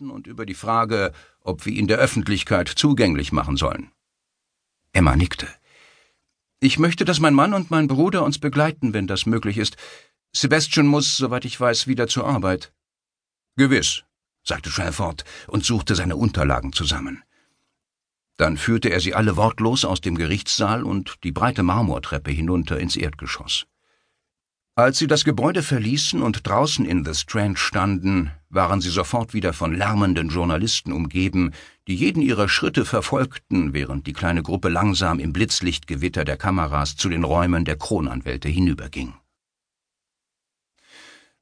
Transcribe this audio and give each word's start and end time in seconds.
hatten 0.00 0.10
und 0.10 0.26
über 0.26 0.46
die 0.46 0.54
Frage, 0.54 1.12
ob 1.42 1.66
wir 1.66 1.72
ihn 1.72 1.86
der 1.86 1.98
Öffentlichkeit 1.98 2.68
zugänglich 2.68 3.32
machen 3.32 3.56
sollen. 3.56 3.90
Emma 4.92 5.14
nickte. 5.14 5.46
Ich 6.58 6.78
möchte, 6.78 7.04
dass 7.04 7.20
mein 7.20 7.34
Mann 7.34 7.54
und 7.54 7.70
mein 7.70 7.86
Bruder 7.86 8.24
uns 8.24 8.38
begleiten, 8.38 8.94
wenn 8.94 9.06
das 9.06 9.26
möglich 9.26 9.58
ist. 9.58 9.76
Sebastian 10.32 10.86
muss, 10.86 11.16
soweit 11.16 11.44
ich 11.44 11.60
weiß, 11.60 11.86
wieder 11.86 12.06
zur 12.08 12.26
Arbeit. 12.26 12.72
Gewiss, 13.56 14.04
sagte 14.42 14.70
Trelford 14.70 15.24
und 15.48 15.64
suchte 15.64 15.94
seine 15.94 16.16
Unterlagen 16.16 16.72
zusammen. 16.72 17.22
Dann 18.36 18.56
führte 18.56 18.88
er 18.88 19.00
sie 19.00 19.14
alle 19.14 19.36
wortlos 19.36 19.84
aus 19.84 20.00
dem 20.00 20.16
Gerichtssaal 20.16 20.82
und 20.82 21.18
die 21.24 21.32
breite 21.32 21.62
Marmortreppe 21.62 22.30
hinunter 22.30 22.78
ins 22.78 22.96
Erdgeschoss. 22.96 23.66
Als 24.80 24.96
sie 24.96 25.06
das 25.06 25.24
Gebäude 25.24 25.62
verließen 25.62 26.22
und 26.22 26.46
draußen 26.46 26.86
in 26.86 27.04
The 27.04 27.12
Strand 27.12 27.58
standen, 27.58 28.30
waren 28.48 28.80
sie 28.80 28.88
sofort 28.88 29.34
wieder 29.34 29.52
von 29.52 29.74
lärmenden 29.74 30.30
Journalisten 30.30 30.94
umgeben, 30.94 31.52
die 31.86 31.94
jeden 31.94 32.22
ihrer 32.22 32.48
Schritte 32.48 32.86
verfolgten, 32.86 33.74
während 33.74 34.06
die 34.06 34.14
kleine 34.14 34.42
Gruppe 34.42 34.70
langsam 34.70 35.18
im 35.18 35.34
Blitzlichtgewitter 35.34 36.24
der 36.24 36.38
Kameras 36.38 36.96
zu 36.96 37.10
den 37.10 37.24
Räumen 37.24 37.66
der 37.66 37.76
Kronanwälte 37.76 38.48
hinüberging. 38.48 39.12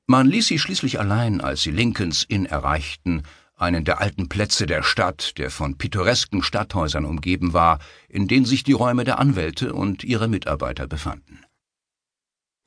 Man 0.08 0.26
ließ 0.26 0.48
sie 0.48 0.58
schließlich 0.58 0.98
allein, 0.98 1.40
als 1.40 1.62
sie 1.62 1.70
Lincolns 1.70 2.24
Inn 2.24 2.44
erreichten, 2.44 3.22
einen 3.54 3.84
der 3.84 4.00
alten 4.00 4.28
Plätze 4.28 4.66
der 4.66 4.82
Stadt, 4.82 5.38
der 5.38 5.52
von 5.52 5.78
pittoresken 5.78 6.42
Stadthäusern 6.42 7.04
umgeben 7.04 7.52
war, 7.52 7.78
in 8.08 8.26
denen 8.26 8.46
sich 8.46 8.64
die 8.64 8.72
Räume 8.72 9.04
der 9.04 9.20
Anwälte 9.20 9.74
und 9.74 10.02
ihrer 10.02 10.26
Mitarbeiter 10.26 10.88
befanden. 10.88 11.38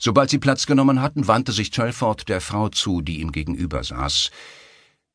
Sobald 0.03 0.31
sie 0.31 0.39
Platz 0.39 0.65
genommen 0.65 0.99
hatten, 0.99 1.27
wandte 1.27 1.51
sich 1.51 1.69
Telford 1.69 2.27
der 2.27 2.41
Frau 2.41 2.69
zu, 2.69 3.01
die 3.01 3.21
ihm 3.21 3.31
gegenüber 3.31 3.83
saß. 3.83 4.31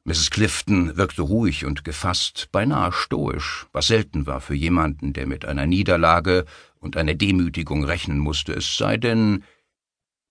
Mrs. 0.04 0.30
Clifton 0.30 0.96
wirkte 0.96 1.22
ruhig 1.22 1.64
und 1.64 1.82
gefasst, 1.82 2.50
beinahe 2.52 2.92
stoisch, 2.92 3.66
was 3.72 3.88
selten 3.88 4.26
war 4.26 4.40
für 4.40 4.54
jemanden, 4.54 5.12
der 5.12 5.26
mit 5.26 5.44
einer 5.44 5.66
Niederlage 5.66 6.44
und 6.78 6.96
einer 6.96 7.14
Demütigung 7.14 7.82
rechnen 7.82 8.20
musste, 8.20 8.52
es 8.52 8.76
sei 8.76 8.96
denn, 8.96 9.42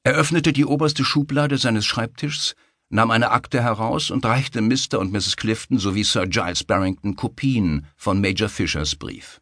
er 0.06 0.14
öffnete 0.14 0.53
die 0.53 0.64
oberste 0.64 1.03
Schublade 1.03 1.58
seines 1.58 1.86
Schreibtischs, 1.86 2.56
nahm 2.88 3.12
eine 3.12 3.31
Akte 3.31 3.62
heraus 3.62 4.09
und 4.09 4.25
reichte 4.25 4.62
Mr. 4.62 5.00
und 5.00 5.12
Mrs. 5.12 5.36
Clifton 5.36 5.80
sowie 5.80 6.06
Sir 6.06 6.28
Giles 6.28 6.64
Barrington 6.64 7.17
Kopien 7.17 7.88
von 7.97 8.22
Major 8.22 8.47
Fishers 8.47 8.95
Brief. 8.95 9.42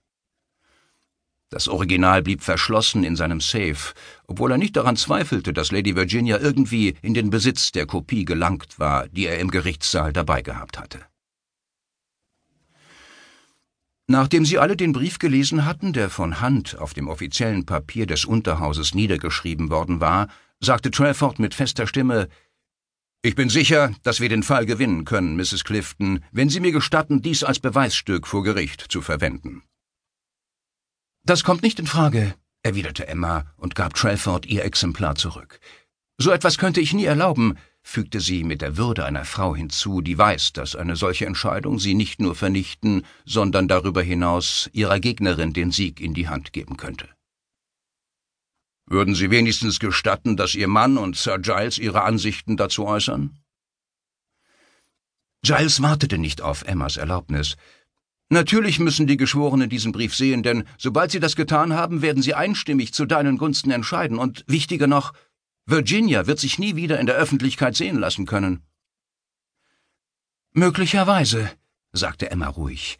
Das 1.53 1.67
Original 1.67 2.23
blieb 2.23 2.41
verschlossen 2.41 3.03
in 3.03 3.15
seinem 3.15 3.39
Safe, 3.39 3.93
obwohl 4.25 4.51
er 4.51 4.57
nicht 4.57 4.75
daran 4.75 4.95
zweifelte, 4.95 5.53
dass 5.53 5.71
Lady 5.71 5.95
Virginia 5.95 6.39
irgendwie 6.39 6.95
in 7.03 7.13
den 7.13 7.29
Besitz 7.29 7.71
der 7.71 7.85
Kopie 7.85 8.25
gelangt 8.25 8.79
war, 8.79 9.07
die 9.09 9.27
er 9.27 9.37
im 9.37 9.51
Gerichtssaal 9.51 10.11
dabei 10.13 10.41
gehabt 10.41 10.79
hatte. 10.79 11.01
Nachdem 14.07 14.45
sie 14.45 14.57
alle 14.57 14.75
den 14.75 14.93
Brief 14.93 15.19
gelesen 15.19 15.63
hatten, 15.63 15.93
der 15.93 16.09
von 16.09 16.41
Hand 16.41 16.79
auf 16.79 16.95
dem 16.95 17.07
offiziellen 17.07 17.67
Papier 17.67 18.07
des 18.07 18.25
Unterhauses 18.25 18.95
niedergeschrieben 18.95 19.69
worden 19.69 20.01
war, 20.01 20.29
sagte 20.59 20.89
Trelford 20.89 21.37
mit 21.37 21.53
fester 21.53 21.85
Stimme 21.85 22.29
Ich 23.21 23.35
bin 23.35 23.49
sicher, 23.49 23.91
dass 24.01 24.19
wir 24.19 24.29
den 24.29 24.41
Fall 24.41 24.65
gewinnen 24.65 25.05
können, 25.05 25.35
Mrs. 25.35 25.63
Clifton, 25.63 26.23
wenn 26.31 26.49
Sie 26.49 26.61
mir 26.61 26.71
gestatten, 26.71 27.21
dies 27.21 27.43
als 27.43 27.59
Beweisstück 27.59 28.25
vor 28.25 28.41
Gericht 28.41 28.81
zu 28.89 29.03
verwenden. 29.03 29.61
Das 31.25 31.45
kommt 31.45 31.63
nicht 31.63 31.79
in 31.79 31.87
Frage, 31.87 32.35
erwiderte 32.63 33.07
Emma 33.07 33.45
und 33.55 33.75
gab 33.75 33.93
Trelford 33.93 34.45
ihr 34.45 34.65
Exemplar 34.65 35.15
zurück. 35.15 35.59
So 36.17 36.31
etwas 36.31 36.57
könnte 36.57 36.81
ich 36.81 36.93
nie 36.93 37.05
erlauben, 37.05 37.57
fügte 37.81 38.19
sie 38.19 38.43
mit 38.43 38.61
der 38.61 38.75
Würde 38.75 39.05
einer 39.05 39.23
Frau 39.23 39.55
hinzu, 39.55 40.01
die 40.01 40.17
weiß, 40.17 40.51
dass 40.51 40.75
eine 40.75 40.97
solche 40.97 41.25
Entscheidung 41.25 41.79
sie 41.79 41.93
nicht 41.93 42.19
nur 42.19 42.35
vernichten, 42.35 43.05
sondern 43.25 43.69
darüber 43.69 44.01
hinaus 44.01 44.69
ihrer 44.73 44.99
Gegnerin 44.99 45.53
den 45.53 45.71
Sieg 45.71 46.01
in 46.01 46.13
die 46.13 46.27
Hand 46.27 46.51
geben 46.51 46.75
könnte. 46.75 47.07
Würden 48.85 49.15
Sie 49.15 49.31
wenigstens 49.31 49.79
gestatten, 49.79 50.35
dass 50.35 50.55
Ihr 50.55 50.67
Mann 50.67 50.97
und 50.97 51.15
Sir 51.15 51.39
Giles 51.39 51.77
Ihre 51.77 52.03
Ansichten 52.03 52.57
dazu 52.57 52.85
äußern? 52.85 53.37
Giles 55.41 55.81
wartete 55.81 56.17
nicht 56.17 56.41
auf 56.41 56.63
Emmas 56.63 56.97
Erlaubnis. 56.97 57.55
Natürlich 58.29 58.79
müssen 58.79 59.05
die 59.05 59.17
Geschworenen 59.17 59.69
diesen 59.69 59.91
Brief 59.91 60.15
sehen, 60.15 60.43
denn 60.43 60.63
sobald 60.77 61.11
sie 61.11 61.19
das 61.19 61.35
getan 61.35 61.73
haben, 61.73 62.01
werden 62.01 62.23
sie 62.23 62.33
einstimmig 62.33 62.93
zu 62.93 63.05
deinen 63.05 63.37
Gunsten 63.37 63.71
entscheiden, 63.71 64.17
und 64.17 64.43
wichtiger 64.47 64.87
noch, 64.87 65.13
Virginia 65.65 66.27
wird 66.27 66.39
sich 66.39 66.59
nie 66.59 66.75
wieder 66.75 66.99
in 66.99 67.05
der 67.05 67.15
Öffentlichkeit 67.15 67.75
sehen 67.75 67.97
lassen 67.97 68.25
können. 68.25 68.63
Möglicherweise, 70.51 71.49
sagte 71.91 72.29
Emma 72.31 72.47
ruhig. 72.47 72.97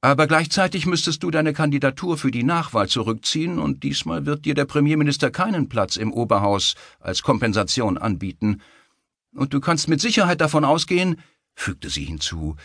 Aber 0.00 0.28
gleichzeitig 0.28 0.86
müsstest 0.86 1.24
du 1.24 1.30
deine 1.30 1.52
Kandidatur 1.52 2.16
für 2.16 2.30
die 2.30 2.44
Nachwahl 2.44 2.88
zurückziehen, 2.88 3.58
und 3.58 3.82
diesmal 3.82 4.26
wird 4.26 4.44
dir 4.44 4.54
der 4.54 4.64
Premierminister 4.64 5.30
keinen 5.30 5.68
Platz 5.68 5.96
im 5.96 6.12
Oberhaus 6.12 6.76
als 7.00 7.22
Kompensation 7.22 7.98
anbieten. 7.98 8.60
Und 9.34 9.52
du 9.52 9.60
kannst 9.60 9.88
mit 9.88 10.00
Sicherheit 10.00 10.40
davon 10.40 10.64
ausgehen, 10.64 11.20
fügte 11.54 11.90
sie 11.90 12.04
hinzu, 12.04 12.56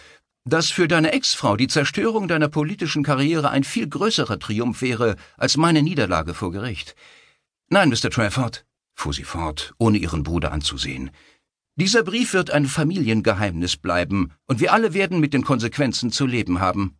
dass 0.45 0.69
für 0.69 0.87
deine 0.87 1.13
Ex-Frau 1.13 1.55
die 1.55 1.67
Zerstörung 1.67 2.27
deiner 2.27 2.49
politischen 2.49 3.03
Karriere 3.03 3.49
ein 3.49 3.63
viel 3.63 3.87
größerer 3.87 4.39
Triumph 4.39 4.81
wäre 4.81 5.15
als 5.37 5.57
meine 5.57 5.81
Niederlage 5.81 6.33
vor 6.33 6.51
Gericht. 6.51 6.95
Nein, 7.69 7.89
Mr. 7.89 8.09
Trafford, 8.09 8.65
fuhr 8.93 9.13
sie 9.13 9.23
fort, 9.23 9.73
ohne 9.77 9.97
ihren 9.97 10.23
Bruder 10.23 10.51
anzusehen. 10.51 11.11
Dieser 11.75 12.03
Brief 12.03 12.33
wird 12.33 12.51
ein 12.51 12.67
Familiengeheimnis 12.67 13.77
bleiben, 13.77 14.31
und 14.45 14.59
wir 14.59 14.73
alle 14.73 14.93
werden 14.93 15.19
mit 15.19 15.33
den 15.33 15.43
Konsequenzen 15.43 16.11
zu 16.11 16.27
leben 16.27 16.59
haben. 16.59 16.97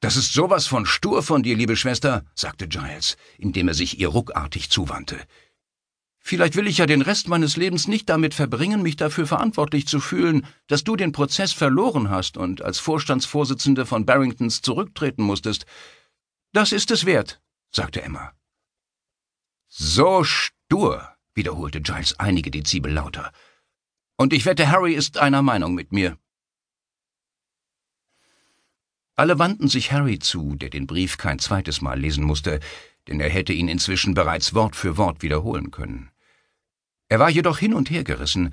Das 0.00 0.16
ist 0.16 0.32
sowas 0.32 0.68
von 0.68 0.86
stur 0.86 1.24
von 1.24 1.42
dir, 1.42 1.56
liebe 1.56 1.74
Schwester, 1.74 2.24
sagte 2.36 2.68
Giles, 2.68 3.16
indem 3.36 3.66
er 3.66 3.74
sich 3.74 3.98
ihr 3.98 4.08
ruckartig 4.08 4.70
zuwandte. 4.70 5.18
Vielleicht 6.28 6.56
will 6.56 6.66
ich 6.66 6.76
ja 6.76 6.84
den 6.84 7.00
Rest 7.00 7.28
meines 7.28 7.56
Lebens 7.56 7.88
nicht 7.88 8.10
damit 8.10 8.34
verbringen, 8.34 8.82
mich 8.82 8.96
dafür 8.96 9.26
verantwortlich 9.26 9.88
zu 9.88 9.98
fühlen, 9.98 10.46
dass 10.66 10.84
du 10.84 10.94
den 10.94 11.10
Prozess 11.10 11.54
verloren 11.54 12.10
hast 12.10 12.36
und 12.36 12.60
als 12.60 12.78
Vorstandsvorsitzende 12.78 13.86
von 13.86 14.04
Barringtons 14.04 14.60
zurücktreten 14.60 15.22
musstest. 15.22 15.64
Das 16.52 16.72
ist 16.72 16.90
es 16.90 17.06
wert, 17.06 17.40
sagte 17.70 18.02
Emma. 18.02 18.34
So 19.68 20.22
stur, 20.22 21.08
wiederholte 21.32 21.80
Giles 21.80 22.20
einige 22.20 22.50
Dezibel 22.50 22.92
lauter. 22.92 23.32
Und 24.18 24.34
ich 24.34 24.44
wette, 24.44 24.70
Harry 24.70 24.92
ist 24.92 25.16
einer 25.16 25.40
Meinung 25.40 25.74
mit 25.74 25.92
mir. 25.92 26.18
Alle 29.14 29.38
wandten 29.38 29.68
sich 29.68 29.92
Harry 29.92 30.18
zu, 30.18 30.56
der 30.56 30.68
den 30.68 30.86
Brief 30.86 31.16
kein 31.16 31.38
zweites 31.38 31.80
Mal 31.80 31.98
lesen 31.98 32.24
musste, 32.24 32.60
denn 33.06 33.18
er 33.18 33.30
hätte 33.30 33.54
ihn 33.54 33.68
inzwischen 33.68 34.12
bereits 34.12 34.52
Wort 34.52 34.76
für 34.76 34.98
Wort 34.98 35.22
wiederholen 35.22 35.70
können. 35.70 36.10
Er 37.08 37.18
war 37.18 37.30
jedoch 37.30 37.58
hin 37.58 37.74
und 37.74 37.90
her 37.90 38.04
gerissen. 38.04 38.52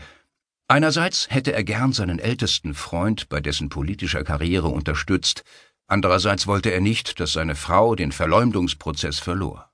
Einerseits 0.67 1.29
hätte 1.29 1.53
er 1.53 1.63
gern 1.63 1.93
seinen 1.93 2.19
ältesten 2.19 2.73
Freund 2.73 3.29
bei 3.29 3.41
dessen 3.41 3.69
politischer 3.69 4.23
Karriere 4.23 4.69
unterstützt, 4.69 5.43
andererseits 5.87 6.47
wollte 6.47 6.71
er 6.71 6.81
nicht, 6.81 7.19
dass 7.19 7.33
seine 7.33 7.55
Frau 7.55 7.95
den 7.95 8.11
Verleumdungsprozess 8.11 9.19
verlor. 9.19 9.69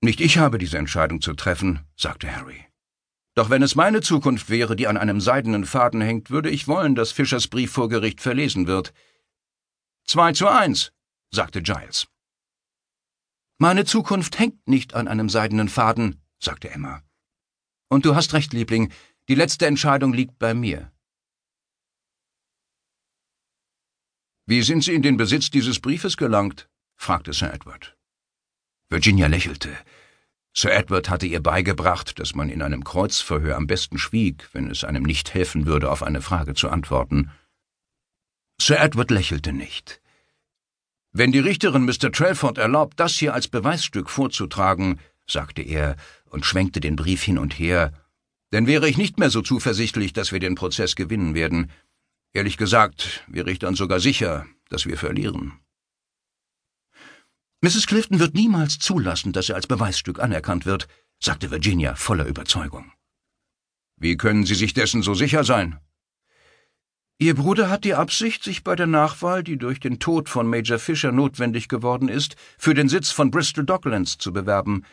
Nicht 0.00 0.20
ich 0.20 0.38
habe 0.38 0.58
diese 0.58 0.78
Entscheidung 0.78 1.22
zu 1.22 1.32
treffen, 1.32 1.80
sagte 1.96 2.30
Harry. 2.30 2.64
Doch 3.34 3.50
wenn 3.50 3.62
es 3.62 3.74
meine 3.74 4.00
Zukunft 4.02 4.50
wäre, 4.50 4.76
die 4.76 4.86
an 4.86 4.96
einem 4.96 5.20
seidenen 5.20 5.64
Faden 5.64 6.00
hängt, 6.02 6.30
würde 6.30 6.50
ich 6.50 6.68
wollen, 6.68 6.94
dass 6.94 7.10
Fischers 7.10 7.48
Brief 7.48 7.72
vor 7.72 7.88
Gericht 7.88 8.20
verlesen 8.20 8.66
wird. 8.66 8.92
Zwei 10.04 10.32
zu 10.32 10.46
eins, 10.46 10.92
sagte 11.30 11.62
Giles. 11.62 12.06
Meine 13.58 13.84
Zukunft 13.84 14.38
hängt 14.38 14.68
nicht 14.68 14.94
an 14.94 15.08
einem 15.08 15.28
seidenen 15.28 15.68
Faden, 15.68 16.20
sagte 16.38 16.70
Emma. 16.70 17.02
Und 17.88 18.04
du 18.04 18.14
hast 18.14 18.32
recht, 18.34 18.52
Liebling, 18.52 18.92
die 19.28 19.34
letzte 19.34 19.66
Entscheidung 19.66 20.12
liegt 20.12 20.38
bei 20.38 20.54
mir. 20.54 20.90
Wie 24.46 24.62
sind 24.62 24.84
Sie 24.84 24.92
in 24.92 25.02
den 25.02 25.16
Besitz 25.16 25.50
dieses 25.50 25.80
Briefes 25.80 26.16
gelangt? 26.16 26.68
fragte 26.96 27.32
Sir 27.32 27.52
Edward. 27.52 27.96
Virginia 28.90 29.26
lächelte. 29.26 29.74
Sir 30.52 30.72
Edward 30.72 31.08
hatte 31.08 31.26
ihr 31.26 31.42
beigebracht, 31.42 32.18
dass 32.18 32.34
man 32.34 32.48
in 32.48 32.62
einem 32.62 32.84
Kreuzverhör 32.84 33.56
am 33.56 33.66
besten 33.66 33.98
schwieg, 33.98 34.48
wenn 34.52 34.70
es 34.70 34.84
einem 34.84 35.02
nicht 35.02 35.34
helfen 35.34 35.66
würde, 35.66 35.90
auf 35.90 36.02
eine 36.02 36.20
Frage 36.20 36.54
zu 36.54 36.68
antworten. 36.68 37.30
Sir 38.60 38.78
Edward 38.78 39.10
lächelte 39.10 39.52
nicht. 39.52 40.00
Wenn 41.10 41.32
die 41.32 41.40
Richterin 41.40 41.84
Mr. 41.84 42.12
Trelford 42.12 42.58
erlaubt, 42.58 43.00
das 43.00 43.14
hier 43.14 43.34
als 43.34 43.48
Beweisstück 43.48 44.10
vorzutragen, 44.10 45.00
sagte 45.26 45.62
er 45.62 45.96
und 46.34 46.44
schwenkte 46.44 46.80
den 46.80 46.96
Brief 46.96 47.22
hin 47.22 47.38
und 47.38 47.58
her, 47.58 47.92
denn 48.52 48.66
wäre 48.66 48.88
ich 48.88 48.98
nicht 48.98 49.18
mehr 49.18 49.30
so 49.30 49.40
zuversichtlich, 49.40 50.12
dass 50.12 50.32
wir 50.32 50.40
den 50.40 50.56
Prozess 50.56 50.96
gewinnen 50.96 51.34
werden. 51.34 51.70
Ehrlich 52.32 52.56
gesagt, 52.56 53.24
wäre 53.28 53.50
ich 53.50 53.60
dann 53.60 53.76
sogar 53.76 54.00
sicher, 54.00 54.44
dass 54.68 54.84
wir 54.84 54.98
verlieren. 54.98 55.52
Mrs. 57.62 57.86
Clifton 57.86 58.18
wird 58.18 58.34
niemals 58.34 58.78
zulassen, 58.78 59.32
dass 59.32 59.48
er 59.48 59.54
als 59.54 59.68
Beweisstück 59.68 60.18
anerkannt 60.18 60.66
wird, 60.66 60.88
sagte 61.20 61.52
Virginia 61.52 61.94
voller 61.94 62.26
Überzeugung. 62.26 62.92
Wie 63.96 64.16
können 64.16 64.44
Sie 64.44 64.56
sich 64.56 64.74
dessen 64.74 65.02
so 65.02 65.14
sicher 65.14 65.44
sein? 65.44 65.78
Ihr 67.18 67.36
Bruder 67.36 67.70
hat 67.70 67.84
die 67.84 67.94
Absicht, 67.94 68.42
sich 68.42 68.64
bei 68.64 68.74
der 68.74 68.88
Nachwahl, 68.88 69.44
die 69.44 69.56
durch 69.56 69.78
den 69.78 70.00
Tod 70.00 70.28
von 70.28 70.48
Major 70.48 70.80
Fisher 70.80 71.12
notwendig 71.12 71.68
geworden 71.68 72.08
ist, 72.08 72.34
für 72.58 72.74
den 72.74 72.88
Sitz 72.88 73.12
von 73.12 73.30
Bristol 73.30 73.64
Docklands 73.64 74.18
zu 74.18 74.32
bewerben. 74.32 74.84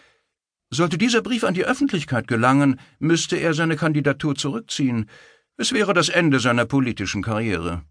Sollte 0.74 0.98
dieser 0.98 1.22
Brief 1.22 1.44
an 1.44 1.54
die 1.54 1.66
Öffentlichkeit 1.66 2.30
gelangen, 2.30 2.80
müsste 2.98 3.36
er 3.36 3.54
seine 3.54 3.76
Kandidatur 3.76 4.36
zurückziehen. 4.36 5.10
Es 5.58 5.74
wäre 5.74 5.94
das 5.94 6.08
Ende 6.08 6.40
seiner 6.40 6.66
politischen 6.66 7.22
Karriere. 7.22 7.84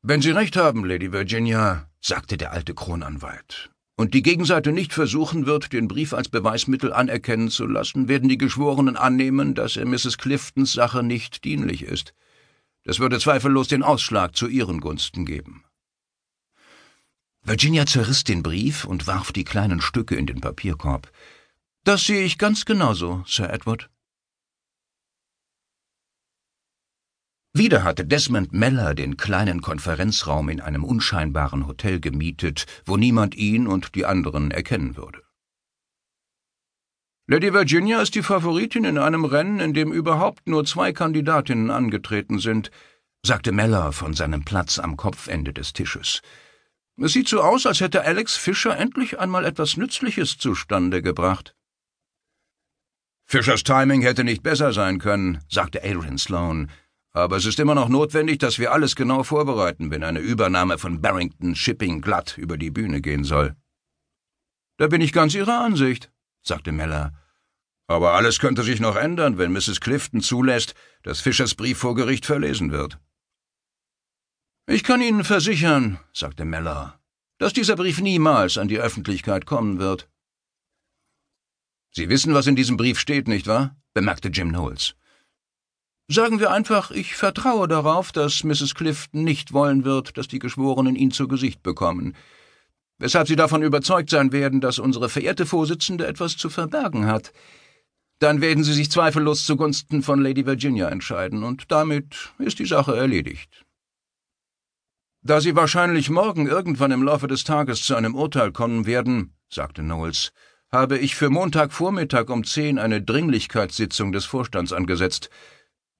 Wenn 0.00 0.22
Sie 0.22 0.30
recht 0.30 0.56
haben, 0.56 0.84
Lady 0.84 1.12
Virginia, 1.12 1.90
sagte 2.00 2.36
der 2.36 2.52
alte 2.52 2.74
Kronanwalt, 2.74 3.70
und 3.96 4.14
die 4.14 4.22
Gegenseite 4.22 4.70
nicht 4.70 4.94
versuchen 4.94 5.46
wird, 5.46 5.72
den 5.72 5.88
Brief 5.88 6.14
als 6.14 6.28
Beweismittel 6.28 6.92
anerkennen 6.92 7.50
zu 7.50 7.66
lassen, 7.66 8.08
werden 8.08 8.28
die 8.28 8.38
Geschworenen 8.38 8.96
annehmen, 8.96 9.56
dass 9.56 9.76
er 9.76 9.84
Mrs. 9.84 10.16
Cliftons 10.16 10.72
Sache 10.72 11.02
nicht 11.02 11.44
dienlich 11.44 11.82
ist. 11.82 12.14
Das 12.84 13.00
würde 13.00 13.18
zweifellos 13.18 13.66
den 13.66 13.82
Ausschlag 13.82 14.36
zu 14.36 14.46
ihren 14.46 14.80
Gunsten 14.80 15.26
geben. 15.26 15.64
Virginia 17.42 17.84
zerriss 17.84 18.22
den 18.22 18.44
Brief 18.44 18.84
und 18.84 19.08
warf 19.08 19.32
die 19.32 19.44
kleinen 19.44 19.80
Stücke 19.80 20.14
in 20.14 20.26
den 20.26 20.40
Papierkorb. 20.40 21.10
Das 21.84 22.04
sehe 22.04 22.22
ich 22.22 22.36
ganz 22.36 22.64
genauso, 22.64 23.24
Sir 23.26 23.50
Edward. 23.50 23.90
Wieder 27.52 27.82
hatte 27.82 28.04
Desmond 28.04 28.52
Meller 28.52 28.94
den 28.94 29.16
kleinen 29.16 29.60
Konferenzraum 29.60 30.48
in 30.50 30.60
einem 30.60 30.84
unscheinbaren 30.84 31.66
Hotel 31.66 31.98
gemietet, 31.98 32.66
wo 32.84 32.96
niemand 32.96 33.34
ihn 33.34 33.66
und 33.66 33.94
die 33.94 34.06
anderen 34.06 34.50
erkennen 34.50 34.96
würde. 34.96 35.22
Lady 37.26 37.52
Virginia 37.52 38.02
ist 38.02 38.14
die 38.14 38.22
Favoritin 38.22 38.84
in 38.84 38.98
einem 38.98 39.24
Rennen, 39.24 39.58
in 39.60 39.72
dem 39.72 39.92
überhaupt 39.92 40.48
nur 40.48 40.64
zwei 40.64 40.92
Kandidatinnen 40.92 41.70
angetreten 41.70 42.38
sind, 42.38 42.70
sagte 43.24 43.52
Meller 43.52 43.92
von 43.92 44.14
seinem 44.14 44.44
Platz 44.44 44.78
am 44.78 44.96
Kopfende 44.96 45.52
des 45.52 45.72
Tisches. 45.72 46.22
Es 46.96 47.12
sieht 47.12 47.28
so 47.28 47.40
aus, 47.40 47.66
als 47.66 47.80
hätte 47.80 48.04
Alex 48.04 48.36
Fischer 48.36 48.76
endlich 48.76 49.18
einmal 49.18 49.44
etwas 49.44 49.76
Nützliches 49.76 50.38
zustande 50.38 51.02
gebracht. 51.02 51.54
Fischers 53.30 53.62
Timing 53.62 54.02
hätte 54.02 54.24
nicht 54.24 54.42
besser 54.42 54.72
sein 54.72 54.98
können, 54.98 55.38
sagte 55.48 55.84
Adrian 55.84 56.18
Sloane. 56.18 56.66
Aber 57.12 57.36
es 57.36 57.46
ist 57.46 57.60
immer 57.60 57.76
noch 57.76 57.88
notwendig, 57.88 58.40
dass 58.40 58.58
wir 58.58 58.72
alles 58.72 58.96
genau 58.96 59.22
vorbereiten, 59.22 59.92
wenn 59.92 60.02
eine 60.02 60.18
Übernahme 60.18 60.78
von 60.78 61.00
Barrington 61.00 61.54
Shipping 61.54 62.00
glatt 62.00 62.36
über 62.38 62.58
die 62.58 62.72
Bühne 62.72 63.00
gehen 63.00 63.22
soll. 63.22 63.54
Da 64.78 64.88
bin 64.88 65.00
ich 65.00 65.12
ganz 65.12 65.32
Ihrer 65.36 65.60
Ansicht, 65.60 66.10
sagte 66.42 66.72
Meller. 66.72 67.12
Aber 67.86 68.14
alles 68.14 68.40
könnte 68.40 68.64
sich 68.64 68.80
noch 68.80 68.96
ändern, 68.96 69.38
wenn 69.38 69.52
Mrs. 69.52 69.80
Clifton 69.80 70.22
zulässt, 70.22 70.74
dass 71.04 71.20
Fischers 71.20 71.54
Brief 71.54 71.78
vor 71.78 71.94
Gericht 71.94 72.26
verlesen 72.26 72.72
wird. 72.72 72.98
Ich 74.66 74.82
kann 74.82 75.00
Ihnen 75.00 75.22
versichern, 75.22 76.00
sagte 76.12 76.44
Meller, 76.44 76.98
dass 77.38 77.52
dieser 77.52 77.76
Brief 77.76 78.00
niemals 78.00 78.58
an 78.58 78.66
die 78.66 78.80
Öffentlichkeit 78.80 79.46
kommen 79.46 79.78
wird. 79.78 80.08
Sie 81.92 82.08
wissen, 82.08 82.34
was 82.34 82.46
in 82.46 82.56
diesem 82.56 82.76
Brief 82.76 82.98
steht, 82.98 83.28
nicht 83.28 83.46
wahr? 83.46 83.76
bemerkte 83.94 84.28
Jim 84.28 84.50
Knowles. 84.50 84.94
Sagen 86.08 86.40
wir 86.40 86.50
einfach, 86.50 86.90
ich 86.90 87.14
vertraue 87.14 87.68
darauf, 87.68 88.10
dass 88.12 88.42
Mrs. 88.42 88.74
Clifton 88.74 89.22
nicht 89.22 89.52
wollen 89.52 89.84
wird, 89.84 90.18
dass 90.18 90.28
die 90.28 90.40
Geschworenen 90.40 90.96
ihn 90.96 91.12
zu 91.12 91.28
Gesicht 91.28 91.62
bekommen, 91.62 92.16
weshalb 92.98 93.28
sie 93.28 93.36
davon 93.36 93.62
überzeugt 93.62 94.10
sein 94.10 94.32
werden, 94.32 94.60
dass 94.60 94.78
unsere 94.78 95.08
verehrte 95.08 95.46
Vorsitzende 95.46 96.06
etwas 96.06 96.36
zu 96.36 96.50
verbergen 96.50 97.06
hat. 97.06 97.32
Dann 98.18 98.40
werden 98.40 98.64
Sie 98.64 98.74
sich 98.74 98.90
zweifellos 98.90 99.46
zugunsten 99.46 100.02
von 100.02 100.20
Lady 100.20 100.44
Virginia 100.44 100.88
entscheiden, 100.88 101.42
und 101.42 101.70
damit 101.72 102.32
ist 102.38 102.58
die 102.58 102.66
Sache 102.66 102.94
erledigt. 102.94 103.64
Da 105.22 105.40
Sie 105.40 105.56
wahrscheinlich 105.56 106.10
morgen 106.10 106.46
irgendwann 106.46 106.90
im 106.90 107.02
Laufe 107.02 107.28
des 107.28 107.44
Tages 107.44 107.82
zu 107.82 107.94
einem 107.94 108.14
Urteil 108.14 108.52
kommen 108.52 108.84
werden, 108.84 109.34
sagte 109.48 109.82
Knowles, 109.82 110.32
habe 110.72 110.98
ich 110.98 111.16
für 111.16 111.30
Montagvormittag 111.30 112.28
um 112.28 112.44
zehn 112.44 112.78
eine 112.78 113.02
Dringlichkeitssitzung 113.02 114.12
des 114.12 114.24
Vorstands 114.24 114.72
angesetzt. 114.72 115.30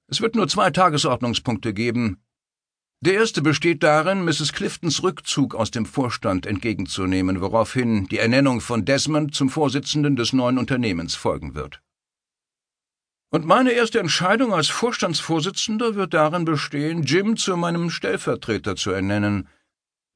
Es 0.07 0.21
wird 0.21 0.37
nur 0.37 0.49
zwei 0.49 0.71
Tagesordnungspunkte 0.71 1.75
geben. 1.75 2.23
Der 3.03 3.15
erste 3.15 3.41
besteht 3.41 3.83
darin, 3.83 4.25
Mrs. 4.25 4.53
Cliftons 4.53 5.03
Rückzug 5.03 5.55
aus 5.55 5.71
dem 5.71 5.87
Vorstand 5.87 6.45
entgegenzunehmen, 6.45 7.41
woraufhin 7.41 8.07
die 8.09 8.19
Ernennung 8.19 8.61
von 8.61 8.85
Desmond 8.85 9.35
zum 9.35 9.49
Vorsitzenden 9.49 10.17
des 10.17 10.35
neuen 10.35 10.59
Unternehmens 10.59 11.15
folgen 11.15 11.55
wird. 11.55 11.81
Und 13.31 13.47
meine 13.47 13.71
erste 13.71 14.01
Entscheidung 14.01 14.53
als 14.53 14.69
Vorstandsvorsitzender 14.69 15.95
wird 15.95 16.13
darin 16.13 16.45
bestehen, 16.45 17.05
Jim 17.05 17.37
zu 17.37 17.57
meinem 17.57 17.89
Stellvertreter 17.89 18.77
zu 18.77 18.91
ernennen. 18.91 19.49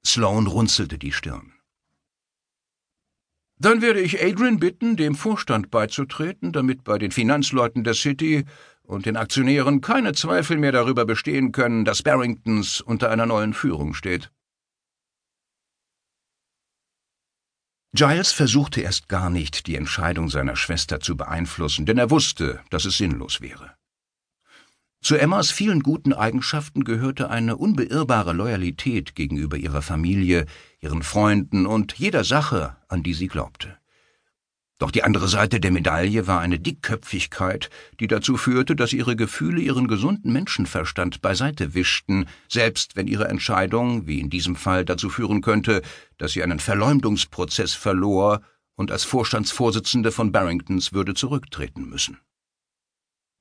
Sloan 0.04 0.46
runzelte 0.46 0.98
die 0.98 1.12
Stirn. 1.12 1.53
Dann 3.58 3.82
werde 3.82 4.00
ich 4.00 4.22
Adrian 4.22 4.58
bitten, 4.58 4.96
dem 4.96 5.14
Vorstand 5.14 5.70
beizutreten, 5.70 6.52
damit 6.52 6.84
bei 6.84 6.98
den 6.98 7.12
Finanzleuten 7.12 7.84
der 7.84 7.94
City 7.94 8.44
und 8.82 9.06
den 9.06 9.16
Aktionären 9.16 9.80
keine 9.80 10.12
Zweifel 10.12 10.58
mehr 10.58 10.72
darüber 10.72 11.04
bestehen 11.04 11.52
können, 11.52 11.84
dass 11.84 12.02
Barringtons 12.02 12.80
unter 12.80 13.10
einer 13.10 13.26
neuen 13.26 13.54
Führung 13.54 13.94
steht. 13.94 14.30
Giles 17.96 18.32
versuchte 18.32 18.80
erst 18.80 19.08
gar 19.08 19.30
nicht, 19.30 19.68
die 19.68 19.76
Entscheidung 19.76 20.28
seiner 20.28 20.56
Schwester 20.56 20.98
zu 20.98 21.16
beeinflussen, 21.16 21.86
denn 21.86 21.96
er 21.96 22.10
wusste, 22.10 22.60
dass 22.70 22.84
es 22.86 22.98
sinnlos 22.98 23.40
wäre. 23.40 23.76
Zu 25.00 25.16
Emmas 25.16 25.50
vielen 25.50 25.80
guten 25.80 26.12
Eigenschaften 26.12 26.82
gehörte 26.82 27.30
eine 27.30 27.56
unbeirrbare 27.56 28.32
Loyalität 28.32 29.14
gegenüber 29.14 29.58
ihrer 29.58 29.82
Familie, 29.82 30.46
ihren 30.84 31.02
Freunden 31.02 31.66
und 31.66 31.94
jeder 31.94 32.24
Sache, 32.24 32.76
an 32.88 33.02
die 33.02 33.14
sie 33.14 33.28
glaubte. 33.28 33.76
Doch 34.78 34.90
die 34.90 35.02
andere 35.02 35.28
Seite 35.28 35.60
der 35.60 35.70
Medaille 35.70 36.26
war 36.26 36.40
eine 36.40 36.58
Dickköpfigkeit, 36.58 37.70
die 38.00 38.06
dazu 38.06 38.36
führte, 38.36 38.76
dass 38.76 38.92
ihre 38.92 39.16
Gefühle 39.16 39.62
ihren 39.62 39.88
gesunden 39.88 40.32
Menschenverstand 40.32 41.22
beiseite 41.22 41.74
wischten, 41.74 42.26
selbst 42.48 42.96
wenn 42.96 43.06
ihre 43.06 43.28
Entscheidung, 43.28 44.06
wie 44.06 44.20
in 44.20 44.30
diesem 44.30 44.56
Fall, 44.56 44.84
dazu 44.84 45.08
führen 45.08 45.40
könnte, 45.40 45.80
dass 46.18 46.32
sie 46.32 46.42
einen 46.42 46.58
Verleumdungsprozess 46.58 47.72
verlor 47.72 48.42
und 48.74 48.90
als 48.90 49.04
Vorstandsvorsitzende 49.04 50.12
von 50.12 50.32
Barringtons 50.32 50.92
würde 50.92 51.14
zurücktreten 51.14 51.88
müssen. 51.88 52.18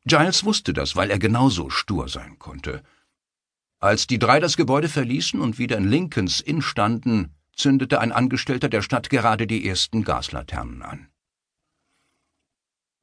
Giles 0.06 0.45
wusste 0.45 0.72
das, 0.72 0.95
weil 0.95 1.10
er 1.10 1.19
genauso 1.19 1.69
stur 1.69 2.07
sein 2.07 2.38
konnte. 2.40 2.84
Als 3.83 4.07
die 4.07 4.18
drei 4.18 4.39
das 4.39 4.56
Gebäude 4.56 4.87
verließen 4.87 5.42
und 5.42 5.59
wieder 5.59 5.75
in 5.75 5.83
Lincolns 5.83 6.40
Inn 6.40 6.61
standen, 6.61 7.35
zündete 7.54 7.99
ein 7.99 8.13
Angestellter 8.13 8.69
der 8.69 8.81
Stadt 8.81 9.09
gerade 9.09 9.45
die 9.45 9.68
ersten 9.68 10.06
Gaslaternen 10.06 10.81
an. 10.81 11.09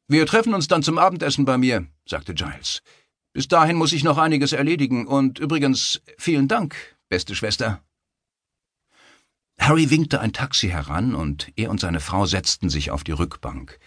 Wir 0.08 0.24
treffen 0.24 0.54
uns 0.54 0.68
dann 0.68 0.82
zum 0.82 0.96
Abendessen 0.96 1.44
bei 1.44 1.58
mir, 1.58 1.86
sagte 2.06 2.32
Giles. 2.32 2.80
Bis 3.34 3.46
dahin 3.46 3.76
muss 3.76 3.92
ich 3.92 4.04
noch 4.04 4.16
einiges 4.16 4.54
erledigen, 4.54 5.06
und 5.06 5.38
übrigens 5.38 6.00
vielen 6.16 6.48
Dank, 6.48 6.74
beste 7.10 7.34
Schwester. 7.34 7.82
Harry 9.58 9.90
winkte 9.90 10.22
ein 10.22 10.32
Taxi 10.32 10.70
heran, 10.70 11.14
und 11.14 11.52
er 11.56 11.70
und 11.70 11.78
seine 11.78 12.00
Frau 12.00 12.24
setzten 12.24 12.70
sich 12.70 12.90
auf 12.90 13.04
die 13.04 13.12
Rückbank. 13.12 13.78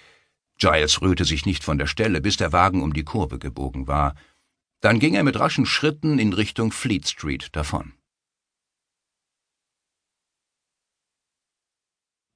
Giles 0.59 1.01
rührte 1.01 1.25
sich 1.25 1.47
nicht 1.47 1.63
von 1.63 1.79
der 1.79 1.87
Stelle, 1.87 2.21
bis 2.21 2.37
der 2.37 2.51
Wagen 2.51 2.83
um 2.83 2.93
die 2.93 3.03
Kurve 3.03 3.39
gebogen 3.39 3.87
war. 3.87 4.13
Dann 4.83 4.99
ging 4.99 5.13
er 5.13 5.23
mit 5.23 5.39
raschen 5.39 5.65
Schritten 5.65 6.19
in 6.19 6.33
Richtung 6.33 6.73
Fleet 6.73 7.07
Street 7.07 7.47
davon. 7.53 7.93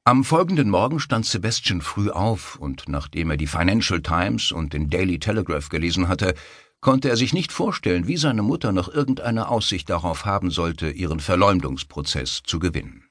Am 0.05 0.23
folgenden 0.23 0.69
Morgen 0.69 1.01
stand 1.01 1.25
Sebastian 1.25 1.81
früh 1.81 2.09
auf, 2.09 2.55
und 2.55 2.87
nachdem 2.87 3.31
er 3.31 3.35
die 3.35 3.47
Financial 3.47 4.01
Times 4.01 4.53
und 4.53 4.71
den 4.71 4.89
Daily 4.89 5.19
Telegraph 5.19 5.67
gelesen 5.67 6.07
hatte, 6.07 6.35
konnte 6.79 7.09
er 7.09 7.17
sich 7.17 7.33
nicht 7.33 7.51
vorstellen, 7.51 8.07
wie 8.07 8.15
seine 8.15 8.43
Mutter 8.43 8.71
noch 8.71 8.87
irgendeine 8.87 9.49
Aussicht 9.49 9.89
darauf 9.89 10.23
haben 10.23 10.49
sollte, 10.49 10.89
ihren 10.89 11.19
Verleumdungsprozess 11.19 12.43
zu 12.45 12.59
gewinnen. 12.59 13.03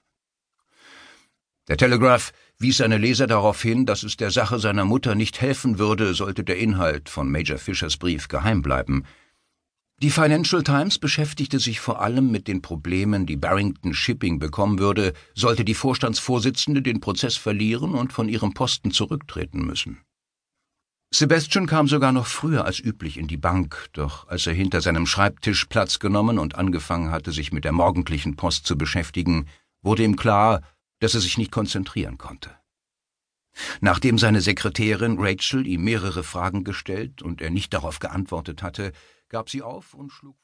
Der 1.69 1.77
Telegraph 1.77 2.33
wies 2.59 2.79
seine 2.79 2.97
Leser 2.97 3.27
darauf 3.27 3.61
hin, 3.61 3.85
dass 3.85 4.03
es 4.03 4.17
der 4.17 4.31
Sache 4.31 4.59
seiner 4.59 4.87
Mutter 4.87 5.15
nicht 5.15 5.43
helfen 5.43 5.79
würde, 5.79 6.15
sollte 6.15 6.43
der 6.43 6.57
Inhalt 6.57 7.11
von 7.11 7.31
Major 7.31 7.59
Fishers 7.59 7.99
Brief 7.99 8.29
geheim 8.29 8.63
bleiben, 8.63 9.05
die 10.03 10.11
Financial 10.11 10.63
Times 10.63 10.99
beschäftigte 10.99 11.59
sich 11.59 11.81
vor 11.81 12.03
allem 12.03 12.31
mit 12.31 12.49
den 12.49 12.61
Problemen, 12.61 13.25
die 13.25 13.37
Barrington 13.37 13.95
Shipping 13.95 14.39
bekommen 14.39 14.79
würde, 14.79 15.15
sollte 15.35 15.65
die 15.65 15.75
Vorstandsvorsitzende 15.75 16.83
den 16.83 17.01
Prozess 17.01 17.37
verlieren 17.37 17.95
und 17.95 18.13
von 18.13 18.29
ihrem 18.29 18.53
Posten 18.53 18.91
zurücktreten 18.91 19.65
müssen. 19.65 20.03
Sebastian 21.15 21.67
kam 21.67 21.89
sogar 21.89 22.13
noch 22.13 22.27
früher 22.27 22.67
als 22.67 22.79
üblich 22.79 23.17
in 23.17 23.27
die 23.27 23.39
Bank, 23.39 23.89
doch 23.95 24.29
als 24.29 24.47
er 24.47 24.53
hinter 24.53 24.83
seinem 24.83 25.07
Schreibtisch 25.07 25.65
Platz 25.65 25.99
genommen 25.99 26.39
und 26.39 26.57
angefangen 26.57 27.11
hatte, 27.11 27.33
sich 27.33 27.53
mit 27.53 27.65
der 27.65 27.73
morgendlichen 27.73 28.37
Post 28.37 28.67
zu 28.67 28.77
beschäftigen, 28.77 29.47
wurde 29.83 30.03
ihm 30.03 30.17
klar, 30.17 30.61
dass 30.99 31.15
er 31.15 31.21
sich 31.21 31.39
nicht 31.39 31.53
konzentrieren 31.53 32.19
konnte. 32.19 32.51
Nachdem 33.81 34.19
seine 34.19 34.41
Sekretärin 34.41 35.17
Rachel 35.19 35.67
ihm 35.67 35.85
mehrere 35.85 36.23
Fragen 36.23 36.65
gestellt 36.65 37.23
und 37.23 37.41
er 37.41 37.51
nicht 37.51 37.73
darauf 37.73 37.99
geantwortet 37.99 38.63
hatte, 38.63 38.93
gab 39.29 39.49
sie 39.51 39.63
auf 39.63 39.95
und 39.95 40.11
schlug 40.11 40.35